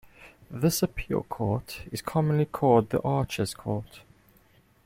[0.49, 4.01] This appeal court is commonly called the Arches Court.